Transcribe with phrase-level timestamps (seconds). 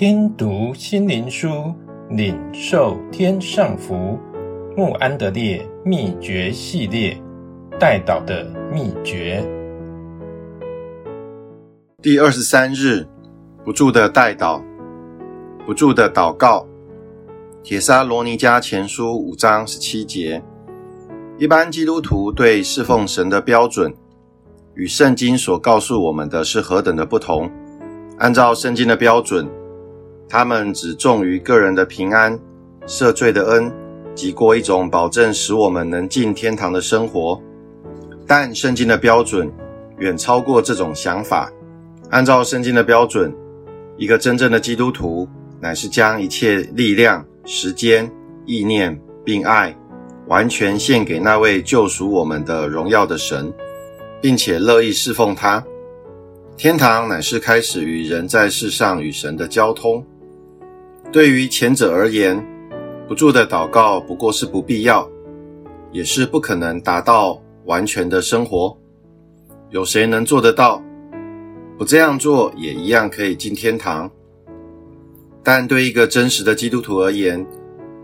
[0.00, 1.74] 听读心灵书，
[2.08, 4.18] 领受天上福。
[4.74, 7.22] 穆安德烈秘诀系列，
[7.78, 9.46] 代祷的秘诀。
[12.00, 13.06] 第二十三日，
[13.62, 14.62] 不住的代祷，
[15.66, 16.66] 不住的祷告。
[17.62, 20.42] 铁沙罗尼迦前书五章十七节。
[21.36, 23.94] 一般基督徒对侍奉神的标准，
[24.72, 27.50] 与圣经所告诉我们的是何等的不同。
[28.16, 29.46] 按照圣经的标准，
[30.30, 32.38] 他们只重于个人的平安、
[32.86, 33.70] 赦罪的恩
[34.14, 37.38] 及过一种保证使我们能进天堂的生活。
[38.28, 39.50] 但圣经的标准
[39.98, 41.50] 远超过这种想法。
[42.10, 43.34] 按照圣经的标准，
[43.96, 45.28] 一个真正的基督徒
[45.60, 48.08] 乃是将一切力量、时间、
[48.46, 49.76] 意念并爱
[50.28, 53.52] 完全献给那位救赎我们的荣耀的神，
[54.20, 55.64] 并且乐意侍奉他。
[56.56, 60.04] 天堂乃是开始于人在世上与神的交通。
[61.12, 62.40] 对于前者而言，
[63.08, 65.08] 不住的祷告不过是不必要，
[65.90, 68.78] 也是不可能达到完全的生活。
[69.70, 70.80] 有谁能做得到？
[71.76, 74.08] 不这样做也一样可以进天堂。
[75.42, 77.44] 但对一个真实的基督徒而言，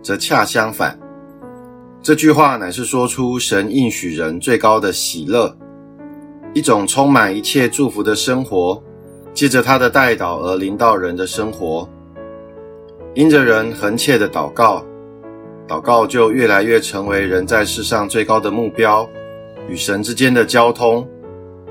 [0.02, 0.98] 则恰相反。
[2.02, 5.56] 这句话乃是说出神应许人最高的喜乐。
[6.54, 8.82] 一种充满一切祝福的生活，
[9.32, 11.88] 借着他的代祷而临到人的生活。
[13.16, 14.84] 因着人恒切的祷告，
[15.66, 19.08] 祷告就越来越成为人在世上最高的目标，
[19.70, 21.08] 与神之间的交通，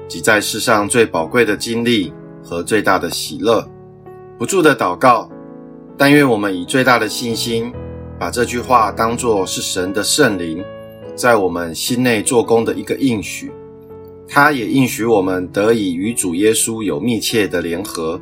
[0.07, 2.11] 及在世上最宝贵的经历
[2.43, 3.63] 和最大的喜乐。
[4.39, 5.29] 不住的祷告，
[5.95, 7.71] 但愿我们以最大的信心，
[8.17, 10.65] 把这句话当作是神的圣灵
[11.13, 13.52] 在我们心内做工的一个应许。
[14.27, 18.20] 他也应许我们得以与主耶稣有密切的联合，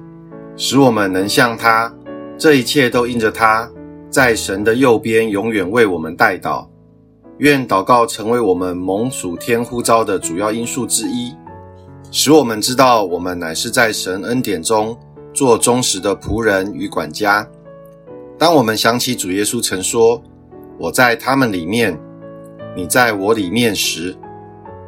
[0.58, 1.90] 使我们能像他。
[2.38, 3.70] 这一切都因着他，
[4.10, 6.66] 在神的右边永远为我们代祷。
[7.40, 11.34] 愿祷告成为我们蒙属天呼召的主要因素之一，
[12.12, 14.98] 使我们知道我们乃是在神恩典中
[15.34, 17.48] 做忠实的仆人与管家。
[18.38, 20.22] 当我们想起主耶稣曾说
[20.78, 21.98] ：“我在他们里面，
[22.76, 24.16] 你在我里面”时，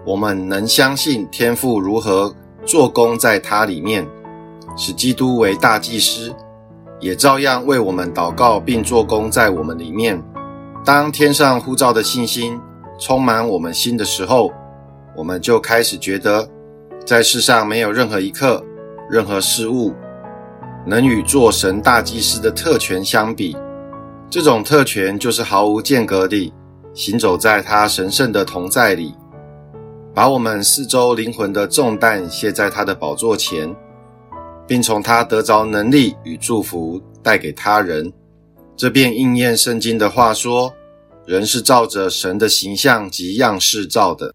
[0.06, 4.06] 我们能相信天父如何做工在他里面，
[4.78, 6.34] 使基督为大祭司，
[7.00, 10.22] 也照样为我们祷告并做工在我们里面。
[10.84, 12.60] 当天上呼召的信心
[13.00, 14.52] 充满我们心的时候，
[15.16, 16.48] 我们就开始觉得，
[17.06, 18.64] 在世上没有任何一刻、
[19.10, 19.94] 任何事物，
[20.86, 23.58] 能与做神大祭司的特权相比。
[24.30, 26.54] 这种特权就是毫无间隔地
[26.94, 29.14] 行走在他神圣的同在里。
[30.14, 33.76] 把我们四周灵魂的重担卸在他的宝座前，
[34.68, 38.12] 并从他得着能力与祝福带给他人，
[38.76, 40.74] 这便应验圣经的话说
[41.26, 44.35] ：“人是照着神的形象及样式造的。”